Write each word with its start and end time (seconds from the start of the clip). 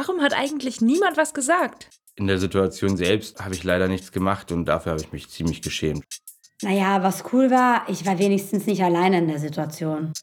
Warum 0.00 0.22
hat 0.22 0.32
eigentlich 0.32 0.80
niemand 0.80 1.18
was 1.18 1.34
gesagt? 1.34 1.90
In 2.14 2.26
der 2.26 2.38
Situation 2.38 2.96
selbst 2.96 3.44
habe 3.44 3.54
ich 3.54 3.64
leider 3.64 3.86
nichts 3.86 4.12
gemacht 4.12 4.50
und 4.50 4.64
dafür 4.64 4.92
habe 4.92 5.02
ich 5.02 5.12
mich 5.12 5.28
ziemlich 5.28 5.60
geschämt. 5.60 6.06
Naja, 6.62 7.02
was 7.02 7.22
cool 7.34 7.50
war, 7.50 7.86
ich 7.86 8.06
war 8.06 8.18
wenigstens 8.18 8.64
nicht 8.64 8.82
alleine 8.82 9.18
in 9.18 9.28
der 9.28 9.38
Situation. 9.38 10.14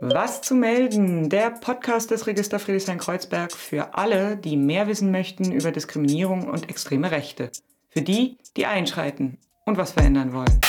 Was 0.00 0.42
zu 0.42 0.54
melden? 0.54 1.28
Der 1.28 1.50
Podcast 1.50 2.12
des 2.12 2.28
Register 2.28 2.60
Friedrichshain-Kreuzberg 2.60 3.50
für 3.50 3.94
alle, 3.94 4.36
die 4.36 4.56
mehr 4.56 4.86
wissen 4.86 5.10
möchten 5.10 5.50
über 5.50 5.72
Diskriminierung 5.72 6.48
und 6.48 6.70
extreme 6.70 7.10
Rechte. 7.10 7.50
Für 7.88 8.02
die, 8.02 8.38
die 8.56 8.66
einschreiten 8.66 9.38
und 9.64 9.76
was 9.76 9.90
verändern 9.90 10.32
wollen. 10.32 10.60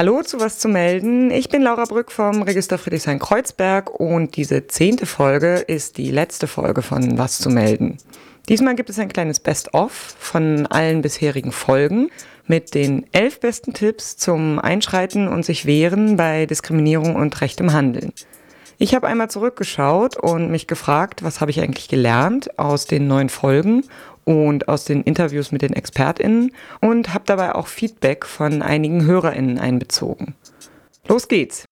Hallo 0.00 0.22
zu 0.22 0.40
was 0.40 0.58
zu 0.58 0.66
melden. 0.66 1.30
Ich 1.30 1.50
bin 1.50 1.60
Laura 1.60 1.84
Brück 1.84 2.10
vom 2.10 2.40
Register 2.40 2.78
Friedrichshain-Kreuzberg 2.78 3.90
und 3.90 4.34
diese 4.34 4.66
zehnte 4.66 5.04
Folge 5.04 5.56
ist 5.56 5.98
die 5.98 6.10
letzte 6.10 6.46
Folge 6.46 6.80
von 6.80 7.18
Was 7.18 7.38
zu 7.38 7.50
melden. 7.50 7.98
Diesmal 8.48 8.76
gibt 8.76 8.88
es 8.88 8.98
ein 8.98 9.10
kleines 9.10 9.40
Best-of 9.40 9.92
von 10.18 10.66
allen 10.68 11.02
bisherigen 11.02 11.52
Folgen 11.52 12.08
mit 12.46 12.74
den 12.74 13.04
elf 13.12 13.40
besten 13.40 13.74
Tipps 13.74 14.16
zum 14.16 14.58
Einschreiten 14.58 15.28
und 15.28 15.44
sich 15.44 15.66
wehren 15.66 16.16
bei 16.16 16.46
Diskriminierung 16.46 17.14
und 17.14 17.38
rechtem 17.42 17.74
Handeln. 17.74 18.14
Ich 18.78 18.94
habe 18.94 19.06
einmal 19.06 19.28
zurückgeschaut 19.28 20.16
und 20.16 20.50
mich 20.50 20.66
gefragt, 20.66 21.22
was 21.22 21.42
habe 21.42 21.50
ich 21.50 21.60
eigentlich 21.60 21.88
gelernt 21.88 22.58
aus 22.58 22.86
den 22.86 23.06
neuen 23.06 23.28
Folgen 23.28 23.84
und 24.24 24.68
aus 24.68 24.84
den 24.84 25.02
Interviews 25.02 25.52
mit 25.52 25.62
den 25.62 25.72
ExpertInnen 25.72 26.52
und 26.80 27.14
habe 27.14 27.24
dabei 27.26 27.54
auch 27.54 27.66
Feedback 27.66 28.26
von 28.26 28.62
einigen 28.62 29.04
HörerInnen 29.04 29.58
einbezogen. 29.58 30.34
Los 31.08 31.28
geht's! 31.28 31.64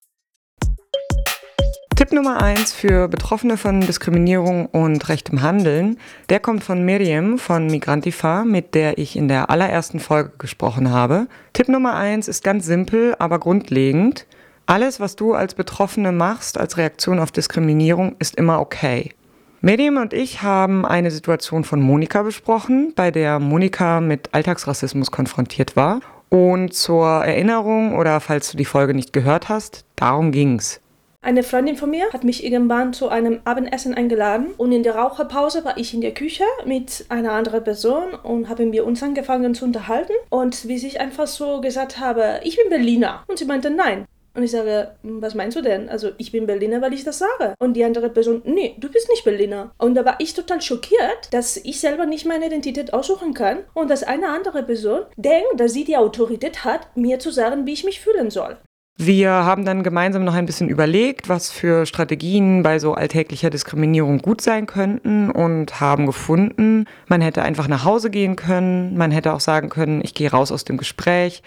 Tipp 1.98 2.12
Nummer 2.12 2.40
eins 2.40 2.72
für 2.72 3.08
Betroffene 3.08 3.56
von 3.56 3.80
Diskriminierung 3.80 4.66
und 4.66 5.08
rechtem 5.08 5.42
Handeln, 5.42 5.98
der 6.28 6.38
kommt 6.38 6.62
von 6.62 6.84
Miriam 6.84 7.38
von 7.38 7.66
Migrantifa, 7.66 8.44
mit 8.44 8.76
der 8.76 8.98
ich 8.98 9.16
in 9.16 9.26
der 9.26 9.50
allerersten 9.50 9.98
Folge 9.98 10.30
gesprochen 10.38 10.90
habe. 10.90 11.26
Tipp 11.54 11.68
Nummer 11.68 11.96
eins 11.96 12.28
ist 12.28 12.44
ganz 12.44 12.66
simpel, 12.66 13.16
aber 13.18 13.40
grundlegend. 13.40 14.26
Alles, 14.66 15.00
was 15.00 15.16
du 15.16 15.34
als 15.34 15.54
Betroffene 15.54 16.12
machst 16.12 16.56
als 16.56 16.76
Reaktion 16.76 17.18
auf 17.18 17.32
Diskriminierung, 17.32 18.14
ist 18.20 18.36
immer 18.36 18.60
okay. 18.60 19.12
Miriam 19.60 19.96
und 19.96 20.12
ich 20.12 20.42
haben 20.42 20.86
eine 20.86 21.10
Situation 21.10 21.64
von 21.64 21.80
Monika 21.80 22.22
besprochen, 22.22 22.92
bei 22.94 23.10
der 23.10 23.40
Monika 23.40 24.00
mit 24.00 24.32
Alltagsrassismus 24.32 25.10
konfrontiert 25.10 25.74
war. 25.74 26.00
Und 26.28 26.74
zur 26.74 27.06
Erinnerung 27.24 27.96
oder 27.96 28.20
falls 28.20 28.52
du 28.52 28.56
die 28.56 28.64
Folge 28.64 28.94
nicht 28.94 29.12
gehört 29.12 29.48
hast, 29.48 29.84
darum 29.96 30.30
ging's. 30.30 30.80
Eine 31.20 31.42
Freundin 31.42 31.74
von 31.74 31.90
mir 31.90 32.04
hat 32.12 32.22
mich 32.22 32.44
irgendwann 32.44 32.92
zu 32.92 33.08
einem 33.08 33.40
Abendessen 33.44 33.94
eingeladen 33.94 34.46
und 34.56 34.70
in 34.70 34.84
der 34.84 34.94
Raucherpause 34.94 35.64
war 35.64 35.76
ich 35.76 35.92
in 35.92 36.00
der 36.00 36.14
Küche 36.14 36.44
mit 36.64 37.06
einer 37.08 37.32
anderen 37.32 37.64
Person 37.64 38.14
und 38.22 38.48
haben 38.48 38.70
wir 38.70 38.86
uns 38.86 39.02
angefangen 39.02 39.56
zu 39.56 39.64
unterhalten 39.64 40.12
und 40.30 40.68
wie 40.68 40.76
ich 40.76 41.00
einfach 41.00 41.26
so 41.26 41.60
gesagt 41.60 41.98
habe, 41.98 42.40
ich 42.44 42.56
bin 42.56 42.70
Berliner 42.70 43.24
und 43.26 43.40
sie 43.40 43.46
meinte 43.46 43.70
nein. 43.70 44.06
Und 44.34 44.42
ich 44.42 44.50
sage, 44.50 44.92
hm, 45.02 45.20
was 45.22 45.34
meinst 45.34 45.56
du 45.56 45.62
denn? 45.62 45.88
Also 45.88 46.10
ich 46.18 46.32
bin 46.32 46.46
Berliner, 46.46 46.80
weil 46.80 46.92
ich 46.92 47.04
das 47.04 47.18
sage. 47.18 47.54
Und 47.58 47.74
die 47.74 47.84
andere 47.84 48.10
Person, 48.10 48.42
nee, 48.44 48.74
du 48.78 48.90
bist 48.90 49.08
nicht 49.08 49.24
Berliner. 49.24 49.72
Und 49.78 49.94
da 49.94 50.04
war 50.04 50.16
ich 50.18 50.34
total 50.34 50.60
schockiert, 50.60 51.32
dass 51.32 51.56
ich 51.56 51.80
selber 51.80 52.06
nicht 52.06 52.26
meine 52.26 52.46
Identität 52.46 52.92
aussuchen 52.92 53.34
kann 53.34 53.58
und 53.74 53.90
dass 53.90 54.02
eine 54.02 54.28
andere 54.28 54.62
Person 54.62 55.02
denkt, 55.16 55.58
dass 55.58 55.72
sie 55.72 55.84
die 55.84 55.96
Autorität 55.96 56.64
hat, 56.64 56.96
mir 56.96 57.18
zu 57.18 57.30
sagen, 57.30 57.66
wie 57.66 57.72
ich 57.72 57.84
mich 57.84 58.00
fühlen 58.00 58.30
soll. 58.30 58.56
Wir 59.00 59.30
haben 59.30 59.64
dann 59.64 59.84
gemeinsam 59.84 60.24
noch 60.24 60.34
ein 60.34 60.44
bisschen 60.44 60.68
überlegt, 60.68 61.28
was 61.28 61.52
für 61.52 61.86
Strategien 61.86 62.64
bei 62.64 62.80
so 62.80 62.94
alltäglicher 62.94 63.48
Diskriminierung 63.48 64.18
gut 64.18 64.40
sein 64.40 64.66
könnten 64.66 65.30
und 65.30 65.80
haben 65.80 66.04
gefunden, 66.04 66.84
man 67.06 67.20
hätte 67.20 67.42
einfach 67.42 67.68
nach 67.68 67.84
Hause 67.84 68.10
gehen 68.10 68.34
können, 68.34 68.96
man 68.96 69.12
hätte 69.12 69.34
auch 69.34 69.40
sagen 69.40 69.68
können, 69.68 70.00
ich 70.02 70.14
gehe 70.14 70.32
raus 70.32 70.50
aus 70.50 70.64
dem 70.64 70.78
Gespräch 70.78 71.44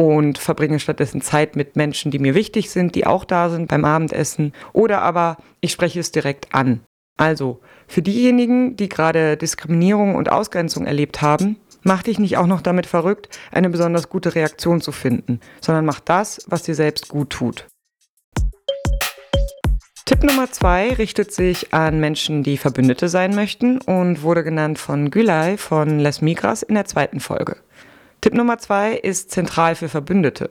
und 0.00 0.38
verbringe 0.38 0.80
stattdessen 0.80 1.20
Zeit 1.20 1.56
mit 1.56 1.76
Menschen, 1.76 2.10
die 2.10 2.18
mir 2.18 2.34
wichtig 2.34 2.70
sind, 2.70 2.94
die 2.94 3.06
auch 3.06 3.26
da 3.26 3.50
sind 3.50 3.68
beim 3.68 3.84
Abendessen 3.84 4.54
oder 4.72 5.02
aber 5.02 5.36
ich 5.60 5.72
spreche 5.72 6.00
es 6.00 6.10
direkt 6.10 6.54
an. 6.54 6.80
Also 7.18 7.60
für 7.86 8.00
diejenigen, 8.00 8.76
die 8.76 8.88
gerade 8.88 9.36
Diskriminierung 9.36 10.14
und 10.14 10.32
Ausgrenzung 10.32 10.86
erlebt 10.86 11.20
haben, 11.20 11.56
Mach 11.82 12.02
dich 12.02 12.18
nicht 12.18 12.36
auch 12.36 12.46
noch 12.46 12.60
damit 12.60 12.84
verrückt, 12.84 13.30
eine 13.50 13.70
besonders 13.70 14.10
gute 14.10 14.34
Reaktion 14.34 14.82
zu 14.82 14.92
finden, 14.92 15.40
sondern 15.62 15.86
mach 15.86 15.98
das, 16.00 16.44
was 16.46 16.62
dir 16.62 16.74
selbst 16.74 17.08
gut 17.08 17.30
tut. 17.30 17.68
Tipp 20.04 20.22
Nummer 20.22 20.52
zwei 20.52 20.92
richtet 20.92 21.32
sich 21.32 21.72
an 21.72 21.98
Menschen, 21.98 22.42
die 22.42 22.58
Verbündete 22.58 23.08
sein 23.08 23.34
möchten 23.34 23.80
und 23.80 24.20
wurde 24.20 24.44
genannt 24.44 24.78
von 24.78 25.10
Gülay 25.10 25.56
von 25.56 26.00
Les 26.00 26.20
Migras 26.20 26.62
in 26.62 26.74
der 26.74 26.84
zweiten 26.84 27.20
Folge. 27.20 27.56
Tipp 28.20 28.34
Nummer 28.34 28.58
zwei 28.58 28.92
ist 28.92 29.30
zentral 29.30 29.74
für 29.74 29.88
Verbündete. 29.88 30.50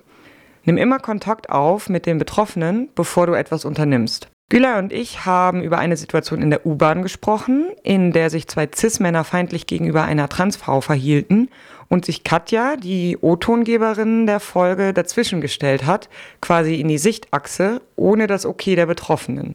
Nimm 0.63 0.77
immer 0.77 0.99
Kontakt 0.99 1.49
auf 1.49 1.87
mit 1.89 2.05
den 2.05 2.17
Betroffenen, 2.17 2.89
bevor 2.95 3.27
du 3.27 3.33
etwas 3.33 3.63
unternimmst. 3.63 4.27
Güler 4.49 4.79
und 4.79 4.91
ich 4.91 5.25
haben 5.25 5.61
über 5.61 5.77
eine 5.77 5.95
Situation 5.95 6.41
in 6.41 6.49
der 6.49 6.65
U-Bahn 6.65 7.03
gesprochen, 7.03 7.69
in 7.83 8.11
der 8.11 8.31
sich 8.31 8.47
zwei 8.47 8.67
Cis-Männer 8.73 9.23
feindlich 9.23 9.67
gegenüber 9.67 10.05
einer 10.05 10.27
Transfrau 10.27 10.81
verhielten 10.81 11.49
und 11.87 12.05
sich 12.05 12.23
Katja, 12.23 12.75
die 12.75 13.17
O-Tongeberin 13.21 14.25
der 14.25 14.39
Folge, 14.39 14.91
dazwischen 14.91 15.39
gestellt 15.39 15.85
hat, 15.85 16.09
quasi 16.41 16.75
in 16.75 16.87
die 16.87 16.97
Sichtachse, 16.97 17.81
ohne 17.95 18.25
das 18.25 18.47
Okay 18.47 18.75
der 18.75 18.87
Betroffenen. 18.87 19.53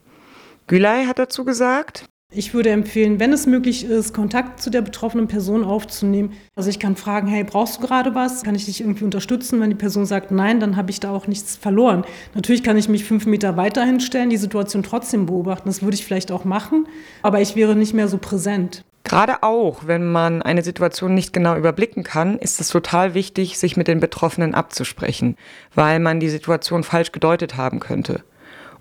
Gülay 0.69 1.07
hat 1.07 1.19
dazu 1.19 1.45
gesagt, 1.45 2.07
ich 2.37 2.55
würde 2.55 2.71
empfehlen, 2.71 3.21
wenn 3.21 3.33
es 3.33 3.47
möglich 3.47 3.85
ist, 3.85 4.13
Kontakt 4.13 4.61
zu 4.61 4.71
der 4.71 4.83
betroffenen 4.83 5.29
Person 5.29 5.65
aufzunehmen. 5.65 6.33
Also 6.57 6.71
ich 6.71 6.79
kann 6.79 6.97
fragen, 6.97 7.29
hey, 7.29 7.45
brauchst 7.45 7.77
du 7.77 7.87
gerade 7.87 8.15
was? 8.15 8.43
Kann 8.43 8.55
ich 8.55 8.65
dich 8.65 8.81
irgendwie 8.81 9.05
unterstützen? 9.05 9.61
Wenn 9.61 9.71
die 9.71 9.77
Person 9.77 10.07
sagt 10.07 10.31
nein, 10.31 10.61
dann 10.61 10.77
habe 10.77 10.91
ich 10.91 11.01
da 11.01 11.11
auch 11.11 11.27
nichts 11.27 11.57
verloren. 11.57 12.05
Natürlich 12.35 12.63
kann 12.63 12.77
ich 12.77 12.89
mich 12.89 13.05
fünf 13.05 13.27
Meter 13.27 13.57
weiter 13.57 13.85
hinstellen, 13.85 14.31
die 14.31 14.37
Situation 14.37 14.83
trotzdem 14.83 15.27
beobachten. 15.27 15.69
Das 15.69 15.83
würde 15.83 15.95
ich 15.95 16.05
vielleicht 16.05 16.33
auch 16.33 16.45
machen, 16.45 16.87
aber 17.23 17.41
ich 17.41 17.57
wäre 17.57 17.77
nicht 17.77 17.95
mehr 17.95 18.09
so 18.09 18.19
präsent. 18.19 18.85
Gerade 19.05 19.43
auch, 19.43 19.87
wenn 19.87 20.11
man 20.11 20.41
eine 20.41 20.63
Situation 20.63 21.15
nicht 21.15 21.35
genau 21.35 21.57
überblicken 21.57 22.05
kann, 22.05 22.39
ist 22.39 22.59
es 22.61 22.69
total 22.69 23.13
wichtig, 23.13 23.59
sich 23.59 23.77
mit 23.77 23.87
den 23.87 24.01
Betroffenen 24.01 24.55
abzusprechen, 24.55 25.37
weil 25.75 26.01
man 26.01 26.21
die 26.21 26.31
Situation 26.31 26.85
falsch 26.85 27.13
gedeutet 27.13 27.59
haben 27.59 27.81
könnte. 27.81 28.25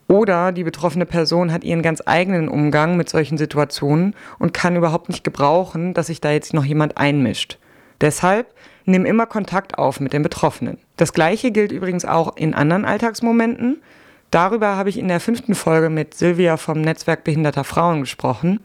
Oder 0.08 0.52
die 0.52 0.64
betroffene 0.64 1.06
Person 1.06 1.52
hat 1.52 1.64
ihren 1.64 1.82
ganz 1.82 2.02
eigenen 2.06 2.50
Umgang 2.50 2.98
mit 2.98 3.10
solchen 3.10 3.38
Situationen 3.38 4.16
und 4.40 4.54
kann 4.54 4.76
überhaupt 4.76 5.10
nicht 5.10 5.24
gebrauchen, 5.24 5.94
dass 5.94 6.08
sich 6.08 6.22
da 6.22 6.32
jetzt 6.32 6.54
noch 6.54 6.66
jemand 6.66 6.98
einmischt. 6.98 7.58
Deshalb 8.02 8.54
nimm 8.86 9.06
immer 9.06 9.26
Kontakt 9.26 9.78
auf 9.78 10.00
mit 10.00 10.14
den 10.14 10.24
Betroffenen. 10.24 10.78
Das 10.98 11.14
gleiche 11.14 11.52
gilt 11.52 11.72
übrigens 11.72 12.06
auch 12.06 12.36
in 12.36 12.54
anderen 12.54 12.86
Alltagsmomenten. 12.86 13.82
Darüber 14.30 14.76
habe 14.76 14.90
ich 14.90 14.98
in 14.98 15.08
der 15.08 15.20
fünften 15.20 15.56
Folge 15.56 15.90
mit 15.90 16.14
Silvia 16.16 16.58
vom 16.58 16.82
Netzwerk 16.82 17.24
Behinderter 17.24 17.64
Frauen 17.64 18.02
gesprochen. 18.02 18.60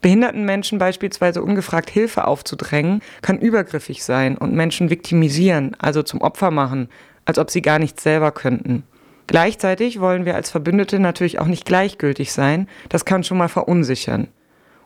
Behinderten 0.00 0.44
Menschen 0.44 0.78
beispielsweise 0.78 1.42
ungefragt 1.42 1.90
Hilfe 1.90 2.26
aufzudrängen, 2.26 3.02
kann 3.20 3.38
übergriffig 3.38 4.04
sein 4.04 4.38
und 4.38 4.54
Menschen 4.54 4.90
viktimisieren, 4.90 5.76
also 5.78 6.02
zum 6.02 6.20
Opfer 6.20 6.50
machen, 6.50 6.88
als 7.24 7.38
ob 7.38 7.50
sie 7.50 7.62
gar 7.62 7.78
nichts 7.78 8.04
selber 8.04 8.30
könnten. 8.30 8.84
Gleichzeitig 9.28 10.00
wollen 10.00 10.24
wir 10.24 10.34
als 10.34 10.50
Verbündete 10.50 10.98
natürlich 10.98 11.38
auch 11.38 11.46
nicht 11.46 11.64
gleichgültig 11.64 12.32
sein. 12.32 12.66
Das 12.88 13.04
kann 13.04 13.22
schon 13.22 13.38
mal 13.38 13.48
verunsichern. 13.48 14.28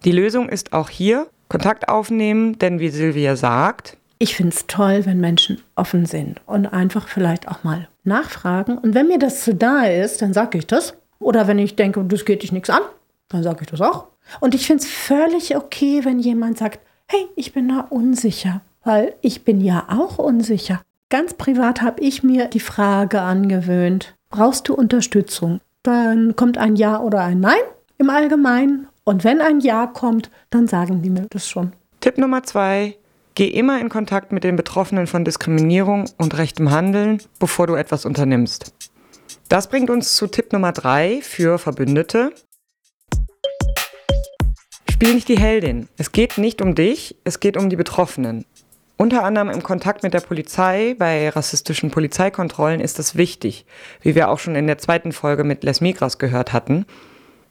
Die 0.05 0.13
Lösung 0.13 0.49
ist 0.49 0.73
auch 0.73 0.91
hier 0.91 1.29
Kontakt 1.49 1.89
aufnehmen, 1.89 2.59
denn 2.59 2.81
wie 2.81 2.91
Silvia 2.91 3.37
sagt, 3.37 3.97
ich 4.19 4.37
finde 4.37 4.55
es 4.55 4.69
toll, 4.69 5.05
wenn 5.05 5.19
Menschen 5.19 5.61
offen 5.75 6.07
sind 6.07 6.41
und 6.47 6.67
einfach 6.67 7.09
vielleicht 7.09 7.49
auch 7.49 7.65
mal 7.65 7.89
nachfragen. 8.05 8.79
Und 8.79 8.95
wenn 8.95 9.09
mir 9.09 9.19
das 9.19 9.43
zu 9.43 9.53
da 9.53 9.83
ist, 9.83 10.23
dann 10.23 10.33
sage 10.33 10.59
ich 10.59 10.67
das. 10.69 10.95
Oder 11.19 11.49
wenn 11.49 11.59
ich 11.59 11.75
denke, 11.75 12.05
das 12.05 12.25
geht 12.25 12.45
dich 12.45 12.53
nichts 12.53 12.71
an, 12.71 12.83
dann 13.29 13.43
sage 13.43 13.63
ich 13.63 13.67
das 13.67 13.81
auch. 13.81 14.07
Und 14.39 14.55
ich 14.55 14.67
finde 14.67 14.85
es 14.85 14.89
völlig 14.89 15.57
okay, 15.57 16.05
wenn 16.05 16.21
jemand 16.21 16.59
sagt, 16.59 16.79
hey, 17.09 17.27
ich 17.35 17.53
bin 17.53 17.69
da 17.69 17.81
unsicher, 17.91 18.61
weil 18.85 19.15
ich 19.23 19.45
bin 19.45 19.61
ja 19.61 19.87
auch 19.89 20.19
unsicher. 20.19 20.83
Ganz 21.11 21.35
privat 21.35 21.83
habe 21.83 22.01
ich 22.01 22.23
mir 22.23 22.47
die 22.47 22.61
Frage 22.61 23.21
angewöhnt, 23.21 24.15
brauchst 24.33 24.69
du 24.69 24.75
Unterstützung? 24.75 25.61
Dann 25.85 26.35
kommt 26.35 26.59
ein 26.59 26.75
Ja 26.75 27.01
oder 27.01 27.21
ein 27.21 27.39
Nein 27.39 27.61
im 27.99 28.11
Allgemeinen. 28.11 28.89
Und 29.05 29.23
wenn 29.23 29.41
ein 29.41 29.61
Ja 29.61 29.87
kommt, 29.87 30.31
dann 30.51 30.67
sagen 30.67 31.03
die 31.03 31.11
mir 31.11 31.27
das 31.31 31.49
schon. 31.49 31.73
Tipp 32.01 32.19
Nummer 32.19 32.43
zwei. 32.43 32.97
Geh 33.35 33.47
immer 33.47 33.81
in 33.81 33.89
Kontakt 33.89 34.33
mit 34.33 34.45
den 34.45 34.57
Betroffenen 34.57 35.07
von 35.07 35.25
Diskriminierung 35.25 36.11
und 36.19 36.37
rechtem 36.37 36.71
Handeln, 36.71 37.23
bevor 37.39 37.67
du 37.67 37.75
etwas 37.75 38.05
unternimmst. 38.05 38.75
Das 39.49 39.69
bringt 39.69 39.91
uns 39.91 40.17
zu 40.17 40.27
Tipp 40.27 40.53
Nummer 40.53 40.73
drei 40.73 41.21
für 41.23 41.59
Verbündete. 41.59 42.33
Spiel 44.91 45.15
nicht 45.15 45.29
die 45.29 45.39
Heldin. 45.39 45.89
Es 45.97 46.13
geht 46.13 46.39
nicht 46.39 46.63
um 46.63 46.75
dich, 46.75 47.17
es 47.25 47.41
geht 47.41 47.57
um 47.57 47.71
die 47.71 47.77
Betroffenen. 47.77 48.45
Unter 49.03 49.25
anderem 49.25 49.51
im 49.51 49.65
Kontakt 49.65 50.05
mit 50.05 50.15
der 50.15 50.21
Polizei 50.21 50.95
bei 50.97 51.29
rassistischen 51.29 51.91
Polizeikontrollen 51.91 52.81
ist 52.81 53.01
das 53.01 53.17
wichtig, 53.17 53.67
wie 54.01 54.15
wir 54.15 54.31
auch 54.31 54.39
schon 54.39 54.55
in 54.55 54.69
der 54.69 54.79
zweiten 54.79 55.11
Folge 55.11 55.43
mit 55.43 55.65
Les 55.65 55.81
Migras 55.81 56.19
gehört 56.19 56.53
hatten. 56.53 56.87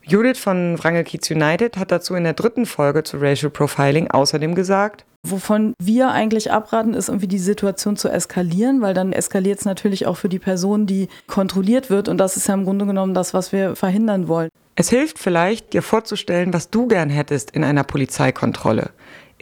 Judith 0.02 0.38
von 0.38 0.82
Wrangel 0.82 1.04
Kids 1.04 1.30
United 1.30 1.76
hat 1.76 1.92
dazu 1.92 2.14
in 2.14 2.24
der 2.24 2.32
dritten 2.32 2.64
Folge 2.64 3.02
zu 3.02 3.18
Racial 3.18 3.50
Profiling 3.50 4.10
außerdem 4.10 4.54
gesagt, 4.54 5.04
Wovon 5.24 5.74
wir 5.78 6.10
eigentlich 6.10 6.50
abraten, 6.50 6.94
ist 6.94 7.10
irgendwie 7.10 7.28
die 7.28 7.38
Situation 7.38 7.98
zu 7.98 8.08
eskalieren, 8.08 8.80
weil 8.80 8.94
dann 8.94 9.12
eskaliert 9.12 9.58
es 9.58 9.66
natürlich 9.66 10.06
auch 10.06 10.16
für 10.16 10.30
die 10.30 10.38
Person, 10.38 10.86
die 10.86 11.08
kontrolliert 11.26 11.90
wird. 11.90 12.08
Und 12.08 12.16
das 12.16 12.38
ist 12.38 12.48
ja 12.48 12.54
im 12.54 12.64
Grunde 12.64 12.86
genommen 12.86 13.12
das, 13.12 13.34
was 13.34 13.52
wir 13.52 13.76
verhindern 13.76 14.26
wollen. 14.26 14.48
Es 14.74 14.88
hilft 14.88 15.18
vielleicht, 15.18 15.74
dir 15.74 15.82
vorzustellen, 15.82 16.54
was 16.54 16.70
du 16.70 16.88
gern 16.88 17.10
hättest 17.10 17.50
in 17.50 17.62
einer 17.62 17.84
Polizeikontrolle. 17.84 18.90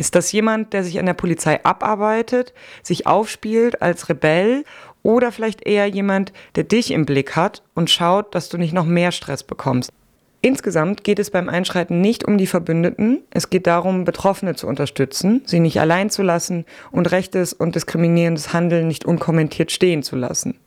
Ist 0.01 0.15
das 0.15 0.33
jemand, 0.33 0.73
der 0.73 0.83
sich 0.83 0.99
an 0.99 1.05
der 1.05 1.13
Polizei 1.13 1.63
abarbeitet, 1.63 2.55
sich 2.83 3.07
aufspielt 3.07 3.83
als 3.83 4.09
Rebell 4.09 4.65
oder 5.03 5.31
vielleicht 5.31 5.67
eher 5.67 5.89
jemand, 5.89 6.33
der 6.55 6.65
dich 6.65 6.93
im 6.93 7.05
Blick 7.05 7.37
hat 7.37 7.63
und 7.75 7.91
schaut, 7.91 8.35
dass 8.35 8.49
du 8.49 8.57
nicht 8.57 8.73
noch 8.73 8.87
mehr 8.87 9.13
Stress 9.13 9.43
bekommst? 9.43 9.93
Insgesamt 10.41 11.05
geht 11.05 11.19
es 11.19 11.31
beim 11.31 11.51
Einschreiten 11.51 12.01
nicht 12.01 12.25
um 12.25 12.39
die 12.39 12.47
Verbündeten. 12.47 13.25
Es 13.29 13.51
geht 13.51 13.67
darum, 13.67 14.07
Betroffene 14.07 14.55
zu 14.55 14.69
unterstützen, 14.69 15.43
sie 15.45 15.61
nicht 15.61 15.79
allein 15.79 16.09
zu 16.09 16.23
lassen 16.23 16.65
und 16.91 17.13
rechtes 17.13 17.53
und 17.53 17.75
diskriminierendes 17.75 18.55
Handeln 18.55 18.89
nicht 18.89 19.05
unkommentiert 19.05 19.71
stehen 19.71 20.03
zu 20.03 20.17
lassen. 20.17 20.59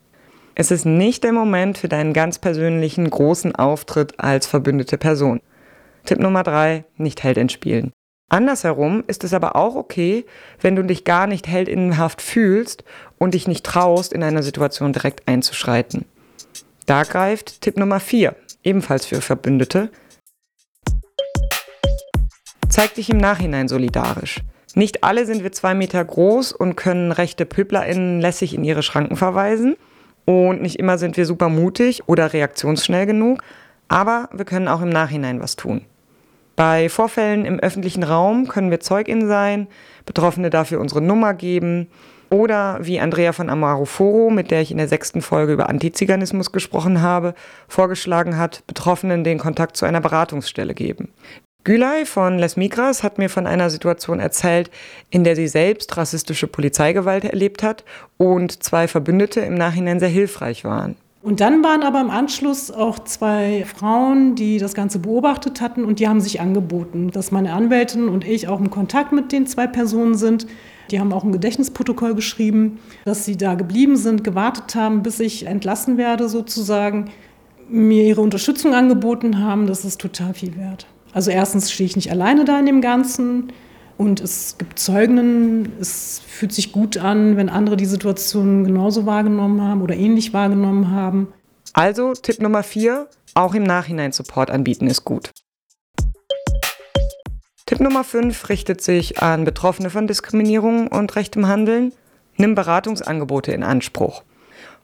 Es 0.54 0.70
ist 0.70 0.86
nicht 0.86 1.24
der 1.24 1.32
Moment 1.32 1.76
für 1.76 1.88
deinen 1.88 2.12
ganz 2.12 2.38
persönlichen 2.38 3.10
großen 3.10 3.56
Auftritt 3.56 4.20
als 4.20 4.46
verbündete 4.46 4.96
Person. 4.96 5.40
Tipp 6.04 6.20
Nummer 6.20 6.44
drei: 6.44 6.84
Nicht 6.96 7.24
Heldin 7.24 7.48
spielen. 7.48 7.90
Andersherum 8.28 9.04
ist 9.06 9.22
es 9.24 9.34
aber 9.34 9.54
auch 9.54 9.76
okay, 9.76 10.24
wenn 10.60 10.76
du 10.76 10.82
dich 10.82 11.04
gar 11.04 11.26
nicht 11.26 11.46
heldinnenhaft 11.46 12.22
fühlst 12.22 12.84
und 13.18 13.34
dich 13.34 13.46
nicht 13.46 13.64
traust, 13.64 14.12
in 14.12 14.22
einer 14.22 14.42
Situation 14.42 14.92
direkt 14.92 15.28
einzuschreiten. 15.28 16.06
Da 16.86 17.02
greift 17.04 17.60
Tipp 17.60 17.76
Nummer 17.76 18.00
vier 18.00 18.36
ebenfalls 18.62 19.06
für 19.06 19.20
Verbündete. 19.20 19.90
Zeig 22.68 22.94
dich 22.94 23.10
im 23.10 23.18
Nachhinein 23.18 23.68
solidarisch. 23.68 24.40
Nicht 24.74 25.04
alle 25.04 25.26
sind 25.26 25.44
wir 25.44 25.52
zwei 25.52 25.74
Meter 25.74 26.04
groß 26.04 26.52
und 26.52 26.74
können 26.74 27.12
rechte 27.12 27.46
PöblerInnen 27.46 28.20
lässig 28.20 28.54
in 28.54 28.64
ihre 28.64 28.82
Schranken 28.82 29.16
verweisen. 29.16 29.76
Und 30.24 30.62
nicht 30.62 30.80
immer 30.80 30.98
sind 30.98 31.16
wir 31.16 31.26
super 31.26 31.48
mutig 31.48 32.08
oder 32.08 32.32
reaktionsschnell 32.32 33.06
genug. 33.06 33.42
Aber 33.86 34.28
wir 34.32 34.44
können 34.44 34.66
auch 34.66 34.80
im 34.80 34.88
Nachhinein 34.88 35.40
was 35.40 35.54
tun. 35.54 35.82
Bei 36.56 36.88
Vorfällen 36.88 37.44
im 37.44 37.58
öffentlichen 37.58 38.04
Raum 38.04 38.46
können 38.46 38.70
wir 38.70 38.80
Zeugin 38.80 39.26
sein, 39.26 39.66
Betroffene 40.06 40.50
dafür 40.50 40.80
unsere 40.80 41.00
Nummer 41.00 41.34
geben 41.34 41.88
oder 42.30 42.78
wie 42.80 43.00
Andrea 43.00 43.32
von 43.32 43.50
Amaroforo, 43.50 44.30
mit 44.30 44.50
der 44.50 44.60
ich 44.60 44.70
in 44.70 44.78
der 44.78 44.88
sechsten 44.88 45.20
Folge 45.20 45.52
über 45.52 45.68
Antiziganismus 45.68 46.52
gesprochen 46.52 47.02
habe, 47.02 47.34
vorgeschlagen 47.68 48.36
hat, 48.36 48.62
Betroffenen 48.66 49.24
den 49.24 49.38
Kontakt 49.38 49.76
zu 49.76 49.84
einer 49.84 50.00
Beratungsstelle 50.00 50.74
geben. 50.74 51.08
Gülay 51.64 52.04
von 52.04 52.38
Les 52.38 52.56
Migras 52.56 53.02
hat 53.02 53.18
mir 53.18 53.30
von 53.30 53.46
einer 53.46 53.70
Situation 53.70 54.20
erzählt, 54.20 54.70
in 55.10 55.24
der 55.24 55.34
sie 55.34 55.48
selbst 55.48 55.96
rassistische 55.96 56.46
Polizeigewalt 56.46 57.24
erlebt 57.24 57.62
hat 57.62 57.84
und 58.18 58.62
zwei 58.62 58.86
Verbündete 58.86 59.40
im 59.40 59.54
Nachhinein 59.54 59.98
sehr 59.98 60.10
hilfreich 60.10 60.64
waren. 60.64 60.96
Und 61.24 61.40
dann 61.40 61.64
waren 61.64 61.82
aber 61.82 62.02
im 62.02 62.10
Anschluss 62.10 62.70
auch 62.70 62.98
zwei 62.98 63.64
Frauen, 63.64 64.34
die 64.34 64.58
das 64.58 64.74
Ganze 64.74 64.98
beobachtet 64.98 65.62
hatten 65.62 65.86
und 65.86 65.98
die 65.98 66.06
haben 66.06 66.20
sich 66.20 66.38
angeboten, 66.38 67.10
dass 67.10 67.32
meine 67.32 67.54
Anwältin 67.54 68.10
und 68.10 68.26
ich 68.26 68.46
auch 68.46 68.60
im 68.60 68.68
Kontakt 68.68 69.10
mit 69.10 69.32
den 69.32 69.46
zwei 69.46 69.66
Personen 69.66 70.16
sind. 70.16 70.46
Die 70.90 71.00
haben 71.00 71.14
auch 71.14 71.24
ein 71.24 71.32
Gedächtnisprotokoll 71.32 72.14
geschrieben, 72.14 72.78
dass 73.06 73.24
sie 73.24 73.38
da 73.38 73.54
geblieben 73.54 73.96
sind, 73.96 74.22
gewartet 74.22 74.74
haben, 74.74 75.02
bis 75.02 75.18
ich 75.18 75.46
entlassen 75.46 75.96
werde 75.96 76.28
sozusagen, 76.28 77.06
mir 77.70 78.02
ihre 78.04 78.20
Unterstützung 78.20 78.74
angeboten 78.74 79.42
haben. 79.42 79.66
Das 79.66 79.86
ist 79.86 80.02
total 80.02 80.34
viel 80.34 80.54
wert. 80.58 80.86
Also 81.14 81.30
erstens 81.30 81.72
stehe 81.72 81.86
ich 81.86 81.96
nicht 81.96 82.10
alleine 82.10 82.44
da 82.44 82.58
in 82.58 82.66
dem 82.66 82.82
Ganzen 82.82 83.50
und 83.96 84.20
es 84.20 84.56
gibt 84.58 84.78
Zeugen. 84.78 85.72
Es 85.80 86.20
fühlt 86.26 86.52
sich 86.52 86.72
gut 86.72 86.96
an, 86.96 87.36
wenn 87.36 87.48
andere 87.48 87.76
die 87.76 87.84
Situation 87.84 88.64
genauso 88.64 89.06
wahrgenommen 89.06 89.62
haben 89.62 89.82
oder 89.82 89.94
ähnlich 89.94 90.32
wahrgenommen 90.32 90.90
haben. 90.90 91.32
Also 91.72 92.12
Tipp 92.12 92.40
Nummer 92.40 92.62
vier, 92.62 93.08
auch 93.34 93.54
im 93.54 93.64
Nachhinein 93.64 94.12
Support 94.12 94.50
anbieten 94.50 94.86
ist 94.86 95.04
gut. 95.04 95.30
Tipp 97.66 97.80
Nummer 97.80 98.04
5 98.04 98.50
richtet 98.50 98.82
sich 98.82 99.22
an 99.22 99.44
Betroffene 99.44 99.88
von 99.88 100.06
Diskriminierung 100.06 100.88
und 100.88 101.16
rechtem 101.16 101.48
Handeln. 101.48 101.92
Nimm 102.36 102.54
Beratungsangebote 102.54 103.52
in 103.52 103.62
Anspruch. 103.62 104.22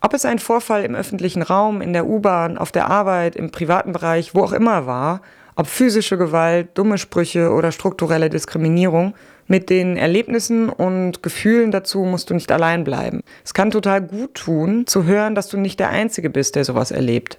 Ob 0.01 0.15
es 0.15 0.25
ein 0.25 0.39
Vorfall 0.39 0.85
im 0.85 0.95
öffentlichen 0.95 1.43
Raum, 1.43 1.83
in 1.83 1.93
der 1.93 2.07
U-Bahn, 2.07 2.57
auf 2.57 2.73
der 2.73 2.89
Arbeit, 2.89 3.37
im 3.37 3.51
privaten 3.51 3.93
Bereich, 3.93 4.35
wo 4.35 4.43
auch 4.43 4.53
immer 4.53 4.87
war, 4.87 5.21
ob 5.61 5.67
physische 5.67 6.17
Gewalt, 6.17 6.69
dumme 6.73 6.97
Sprüche 6.97 7.51
oder 7.51 7.71
strukturelle 7.71 8.31
Diskriminierung, 8.31 9.13
mit 9.47 9.69
den 9.69 9.99
Erlebnissen 9.99 10.71
und 10.71 11.23
Gefühlen 11.23 11.71
dazu 11.71 12.05
musst 12.05 12.31
du 12.31 12.35
nicht 12.35 12.51
allein 12.51 12.83
bleiben. 12.83 13.21
Es 13.45 13.53
kann 13.53 13.71
total 13.71 14.01
gut 14.01 14.35
tun, 14.35 14.87
zu 14.87 15.05
hören, 15.05 15.35
dass 15.35 15.49
du 15.49 15.59
nicht 15.59 15.79
der 15.79 15.91
Einzige 15.91 16.31
bist, 16.31 16.57
der 16.57 16.65
sowas 16.65 16.93
erlebt. 16.93 17.39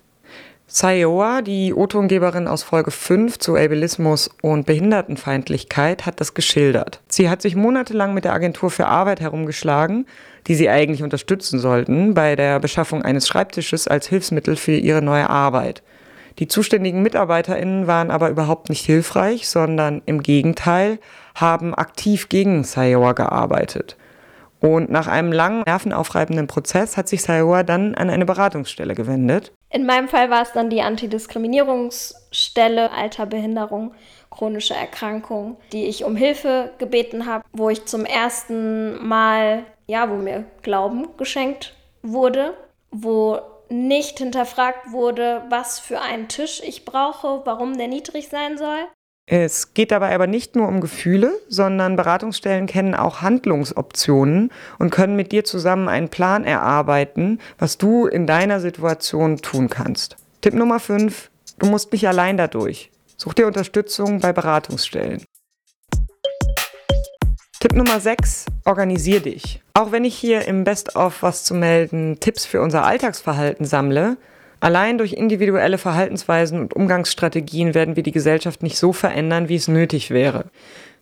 Sayoa, 0.68 1.42
die 1.42 1.74
O-Tongeberin 1.74 2.48
aus 2.48 2.62
Folge 2.62 2.92
5 2.92 3.40
zu 3.40 3.56
Ableismus 3.56 4.30
und 4.44 4.68
Behindertenfeindlichkeit, 4.68 6.06
hat 6.06 6.22
das 6.22 6.36
geschildert. 6.36 7.02
Sie 7.08 7.28
hat 7.28 7.42
sich 7.42 7.56
monatelang 7.56 8.14
mit 8.14 8.26
der 8.26 8.34
Agentur 8.34 8.70
für 8.70 8.86
Arbeit 8.86 9.20
herumgeschlagen, 9.20 10.06
die 10.46 10.54
sie 10.54 10.70
eigentlich 10.70 11.02
unterstützen 11.02 11.60
sollten, 11.60 12.14
bei 12.14 12.36
der 12.36 12.60
Beschaffung 12.60 13.02
eines 13.02 13.28
Schreibtisches 13.28 13.88
als 13.88 14.08
Hilfsmittel 14.08 14.58
für 14.58 14.74
ihre 14.74 15.02
neue 15.02 15.28
Arbeit. 15.28 15.82
Die 16.42 16.48
zuständigen 16.48 17.04
MitarbeiterInnen 17.04 17.86
waren 17.86 18.10
aber 18.10 18.32
überhaupt 18.32 18.70
nicht 18.70 18.84
hilfreich, 18.84 19.48
sondern 19.48 20.02
im 20.08 20.24
Gegenteil 20.24 20.98
haben 21.36 21.76
aktiv 21.76 22.30
gegen 22.30 22.64
Sayoa 22.64 23.14
gearbeitet. 23.14 23.96
Und 24.60 24.90
nach 24.90 25.06
einem 25.06 25.32
langen, 25.32 25.62
nervenaufreibenden 25.68 26.48
Prozess 26.48 26.98
hat 26.98 27.08
sich 27.08 27.22
Sayoa 27.22 27.62
dann 27.62 27.94
an 27.94 28.10
eine 28.10 28.26
Beratungsstelle 28.26 28.96
gewendet. 28.96 29.52
In 29.70 29.86
meinem 29.86 30.08
Fall 30.08 30.32
war 30.32 30.42
es 30.42 30.52
dann 30.52 30.72
die 30.72 30.82
Antidiskriminierungsstelle 30.82 32.92
Alter, 32.92 33.28
Behinderung, 33.28 33.94
chronische 34.32 34.74
Erkrankung, 34.74 35.58
die 35.72 35.86
ich 35.86 36.06
um 36.06 36.15
Hilfe 36.15 36.72
gebeten 36.80 37.27
habe, 37.27 37.44
wo 37.54 37.70
ich 37.70 37.86
zum 37.86 38.04
ersten 38.04 39.08
Mal, 39.08 39.62
ja, 39.86 40.10
wo 40.10 40.15
mir 40.15 40.46
Glauben 40.63 41.10
geschenkt 41.18 41.75
wurde, 42.01 42.56
wo 42.89 43.42
nicht 43.72 44.20
hinterfragt 44.20 44.92
wurde, 44.92 45.44
was 45.50 45.80
für 45.80 46.01
einen 46.01 46.28
Tisch 46.28 46.62
ich 46.63 46.86
brauche, 46.86 47.42
warum 47.46 47.78
der 47.78 47.88
niedrig 47.88 48.28
sein 48.28 48.58
soll. 48.58 48.88
Es 49.28 49.74
geht 49.74 49.92
dabei 49.92 50.13
aber 50.13 50.28
nicht 50.28 50.56
nur 50.56 50.68
um 50.68 50.82
Gefühle, 50.82 51.32
sondern 51.48 51.96
Beratungsstellen 51.96 52.66
kennen 52.66 52.96
auch 52.96 53.22
Handlungsoptionen 53.22 54.51
und 54.78 54.90
können 54.90 55.16
mit 55.16 55.32
dir 55.32 55.46
zusammen 55.46 55.88
einen 55.88 56.10
Plan 56.10 56.44
erarbeiten, 56.44 57.40
was 57.58 57.78
du 57.78 58.08
in 58.08 58.28
deiner 58.28 58.60
Situation 58.60 59.38
tun 59.38 59.70
kannst. 59.70 60.18
Tipp 60.42 60.54
Nummer 60.54 60.80
5, 60.80 61.32
du 61.60 61.68
musst 61.68 61.94
nicht 61.94 62.08
allein 62.08 62.36
dadurch. 62.36 62.92
Such 63.16 63.34
dir 63.34 63.48
Unterstützung 63.48 64.20
bei 64.20 64.34
Beratungsstellen. 64.34 65.24
Tipp 67.62 67.75
Nummer 67.75 68.00
6, 68.00 68.48
organisier 68.65 69.20
dich. 69.20 69.62
Auch 69.75 69.91
wenn 69.91 70.03
ich 70.03 70.15
hier 70.15 70.48
im 70.48 70.63
Best-of 70.63 71.22
was 71.22 71.44
zu 71.44 71.53
melden 71.53 72.20
Tipps 72.20 72.44
für 72.44 72.60
unser 72.60 72.84
Alltagsverhalten 72.84 73.65
sammle, 73.65 74.18
Allein 74.62 75.00
durch 75.00 75.13
individuelle 75.13 75.80
Verhaltensweisen 75.80 76.60
und 76.60 76.75
Umgangsstrategien 76.75 77.74
werden 77.74 77.96
wir 77.96 78.03
die 78.03 78.12
Gesellschaft 78.12 78.62
nicht 78.62 78.77
so 78.77 78.94
verändern, 78.94 79.50
wie 79.50 79.56
es 79.56 79.68
nötig 79.68 80.12
wäre. 80.12 80.46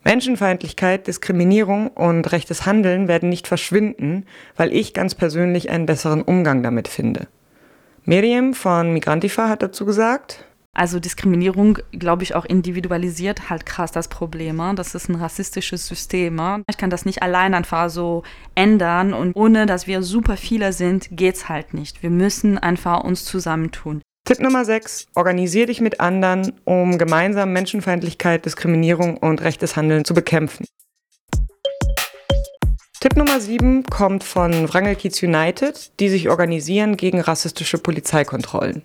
Menschenfeindlichkeit, 0.05 1.07
Diskriminierung 1.07 1.87
und 1.87 2.31
rechtes 2.31 2.65
Handeln 2.65 3.09
werden 3.09 3.27
nicht 3.27 3.49
verschwinden, 3.49 4.25
weil 4.55 4.73
ich 4.73 4.93
ganz 4.93 5.13
persönlich 5.13 5.69
einen 5.69 5.85
besseren 5.85 6.21
Umgang 6.21 6.63
damit 6.63 6.87
finde. 6.87 7.27
Miriam 8.05 8.53
von 8.53 8.93
Migrantifa 8.93 9.49
hat 9.49 9.61
dazu 9.61 9.85
gesagt, 9.85 10.45
also 10.75 10.99
Diskriminierung, 10.99 11.79
glaube 11.91 12.23
ich, 12.23 12.35
auch 12.35 12.45
individualisiert 12.45 13.49
halt 13.49 13.65
krass 13.65 13.91
das 13.91 14.07
Problem. 14.07 14.57
Ne? 14.57 14.73
Das 14.75 14.95
ist 14.95 15.09
ein 15.09 15.15
rassistisches 15.15 15.87
System. 15.87 16.35
Ne? 16.35 16.63
Ich 16.69 16.77
kann 16.77 16.89
das 16.89 17.05
nicht 17.05 17.21
allein 17.21 17.53
einfach 17.53 17.89
so 17.89 18.23
ändern 18.55 19.13
und 19.13 19.35
ohne, 19.35 19.65
dass 19.65 19.87
wir 19.87 20.03
super 20.03 20.37
viele 20.37 20.71
sind, 20.73 21.09
geht's 21.11 21.49
halt 21.49 21.73
nicht. 21.73 22.03
Wir 22.03 22.09
müssen 22.09 22.57
einfach 22.57 23.03
uns 23.03 23.25
zusammentun. 23.25 24.01
Tipp 24.25 24.39
Nummer 24.39 24.63
6. 24.63 25.07
Organisier 25.15 25.65
dich 25.65 25.81
mit 25.81 25.99
anderen, 25.99 26.53
um 26.63 26.97
gemeinsam 26.97 27.51
Menschenfeindlichkeit, 27.51 28.45
Diskriminierung 28.45 29.17
und 29.17 29.41
rechtes 29.41 29.75
Handeln 29.75 30.05
zu 30.05 30.13
bekämpfen. 30.13 30.65
Tipp 32.99 33.15
Nummer 33.15 33.39
7 33.39 33.85
kommt 33.85 34.23
von 34.23 34.71
Wrangel 34.71 34.95
Kids 34.95 35.23
United, 35.23 35.99
die 35.99 36.09
sich 36.09 36.29
organisieren 36.29 36.95
gegen 36.95 37.21
rassistische 37.21 37.77
Polizeikontrollen. 37.77 38.83